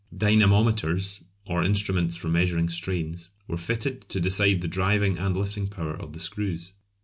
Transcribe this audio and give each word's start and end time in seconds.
Dynamometers, 0.17 1.23
or 1.45 1.61
instruments 1.63 2.15
for 2.15 2.27
measuring 2.27 2.69
strains, 2.69 3.29
were 3.47 3.55
fitted 3.55 4.01
to 4.09 4.19
decide 4.19 4.61
the 4.63 4.67
driving 4.67 5.19
and 5.19 5.37
lifting 5.37 5.67
power 5.67 5.93
of 5.93 6.13
the 6.13 6.19
screws. 6.19 6.71